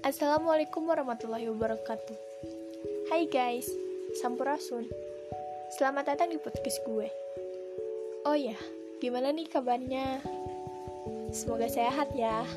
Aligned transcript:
Assalamualaikum 0.00 0.88
warahmatullahi 0.88 1.52
wabarakatuh. 1.52 2.16
Hai 3.12 3.28
guys, 3.28 3.68
Sampurasun. 4.16 4.88
Selamat 5.76 6.08
datang 6.08 6.32
di 6.32 6.40
podcast 6.40 6.80
gue. 6.88 7.04
Oh 8.24 8.32
ya, 8.32 8.56
gimana 9.04 9.28
nih 9.28 9.44
kabarnya? 9.52 10.24
Semoga 11.36 11.68
sehat 11.68 12.16
ya. 12.16 12.48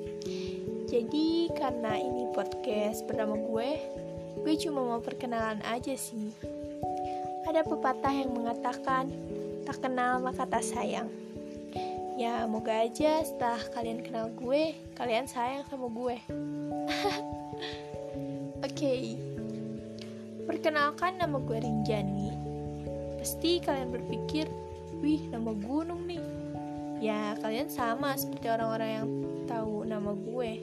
Jadi 0.92 1.52
karena 1.52 2.00
ini 2.00 2.32
podcast 2.32 3.04
pertama 3.04 3.36
gue 3.36 3.70
Gue 4.40 4.54
cuma 4.56 4.80
mau 4.80 5.00
perkenalan 5.04 5.60
aja 5.68 5.92
sih. 5.92 6.32
Ada 7.52 7.68
pepatah 7.68 8.16
yang 8.16 8.32
mengatakan 8.32 9.12
Tak 9.68 9.84
kenal 9.84 10.24
maka 10.24 10.48
tak 10.48 10.64
sayang 10.64 11.12
Ya, 12.22 12.46
moga 12.46 12.86
aja 12.86 13.18
setelah 13.26 13.58
kalian 13.74 14.06
kenal 14.06 14.30
gue, 14.38 14.78
kalian 14.94 15.26
sayang 15.26 15.66
sama 15.66 15.90
gue. 15.90 16.22
Oke, 18.62 18.62
okay. 18.62 19.02
perkenalkan 20.46 21.18
nama 21.18 21.42
gue 21.42 21.58
Rinjani. 21.58 22.30
Pasti 23.18 23.58
kalian 23.58 23.90
berpikir, 23.90 24.46
wih 25.02 25.18
nama 25.34 25.50
gunung 25.50 26.06
nih. 26.06 26.22
Ya, 27.02 27.34
kalian 27.42 27.66
sama 27.66 28.14
seperti 28.14 28.54
orang-orang 28.54 28.90
yang 29.02 29.08
tahu 29.50 29.82
nama 29.82 30.14
gue. 30.14 30.62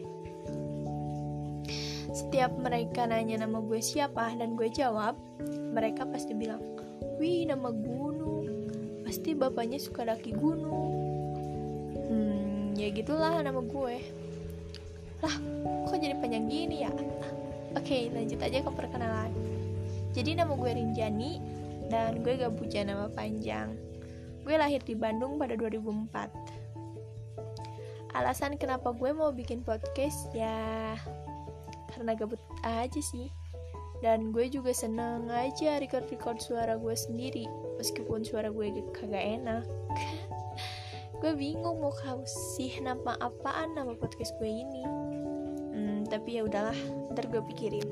Setiap 2.16 2.55
mereka 2.55 3.04
nanya 3.04 3.44
nama 3.44 3.60
gue 3.60 3.84
siapa 3.84 4.32
dan 4.40 4.55
gue 4.55 4.71
jawab, 4.71 5.20
mereka 5.76 6.07
pasti 6.07 6.32
bilang, 6.32 6.63
wih 7.20 7.44
nama 7.44 7.68
gunung. 7.68 8.48
Pasti 9.04 9.35
bapaknya 9.35 9.76
suka 9.76 10.07
daki 10.07 10.32
gunung 10.40 11.09
ya 12.80 12.88
gitulah 12.96 13.44
nama 13.44 13.60
gue. 13.60 13.96
Lah 15.20 15.35
kok 15.91 15.99
jadi 15.99 16.16
panjang 16.16 16.48
gini 16.48 16.88
ya? 16.88 16.91
Oke 17.76 18.08
lanjut 18.16 18.40
aja 18.40 18.63
ke 18.63 18.71
perkenalan. 18.71 19.32
Jadi 20.16 20.40
nama 20.40 20.55
gue 20.55 20.71
Rinjani 20.71 21.44
dan 21.91 22.24
gue 22.24 22.40
gak 22.40 22.55
punya 22.55 22.88
nama 22.88 23.12
panjang. 23.12 23.76
Gue 24.48 24.55
lahir 24.55 24.80
di 24.82 24.96
Bandung 24.96 25.36
pada 25.36 25.60
2004 25.60 26.60
alasan 28.10 28.58
kenapa 28.58 28.90
gue 28.90 29.14
mau 29.14 29.30
bikin 29.30 29.62
podcast 29.62 30.34
ya 30.34 30.98
karena 31.93 32.18
gabut 32.18 32.41
aja 32.64 33.02
sih. 33.04 33.30
Dan 33.99 34.32
gue 34.32 34.48
juga 34.48 34.71
seneng 34.71 35.27
aja 35.27 35.76
record-record 35.76 36.40
suara 36.40 36.80
gue 36.80 36.96
sendiri 36.96 37.43
meskipun 37.76 38.24
suara 38.24 38.48
gue 38.48 38.71
kagak 38.96 39.43
enak 39.43 39.68
gue 41.20 41.35
bingung 41.35 41.84
mau 41.84 41.91
kasih 41.91 42.79
nama 42.79 43.12
apaan 43.20 43.75
nama 43.75 43.91
podcast 43.91 44.31
gue 44.39 44.48
ini 44.48 44.87
hmm, 45.75 46.07
tapi 46.07 46.39
ya 46.39 46.48
udahlah 46.48 46.79
ntar 47.12 47.27
gue 47.27 47.43
pikirin 47.51 47.84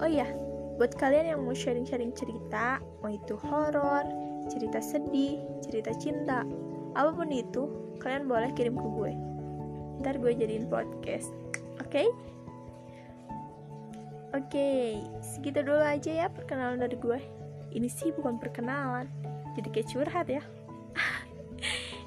oh 0.00 0.08
iya 0.08 0.32
buat 0.80 0.96
kalian 0.96 1.36
yang 1.36 1.40
mau 1.44 1.52
sharing-sharing 1.52 2.16
cerita 2.16 2.80
mau 3.04 3.12
itu 3.12 3.36
horor 3.36 4.08
cerita 4.48 4.80
sedih 4.80 5.44
cerita 5.60 5.92
cinta 6.00 6.40
apa 6.96 7.12
pun 7.12 7.28
itu 7.28 7.68
kalian 8.00 8.24
boleh 8.24 8.48
kirim 8.56 8.72
ke 8.80 8.88
gue 8.96 9.12
ntar 10.00 10.16
gue 10.16 10.32
jadiin 10.32 10.72
podcast 10.72 11.28
oke 11.84 11.92
okay? 11.92 12.08
Oke, 14.32 14.56
okay, 14.56 15.04
segitu 15.20 15.60
dulu 15.60 15.84
aja 15.84 16.08
ya 16.08 16.26
perkenalan 16.32 16.80
dari 16.80 16.96
gue. 16.96 17.20
Ini 17.76 17.84
sih 17.84 18.16
bukan 18.16 18.40
perkenalan, 18.40 19.04
jadi 19.56 19.68
kayak 19.70 19.88
curhat 19.90 20.26
ya. 20.28 20.42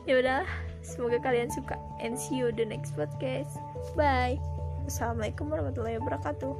Ya 0.06 0.22
udah 0.22 0.46
semoga 0.86 1.18
kalian 1.18 1.50
suka. 1.50 1.82
And 1.98 2.14
see 2.14 2.38
you 2.38 2.54
the 2.54 2.62
next 2.62 2.94
podcast. 2.94 3.58
Bye. 3.98 4.38
Assalamualaikum 4.86 5.50
warahmatullahi 5.50 5.98
wabarakatuh 5.98 6.54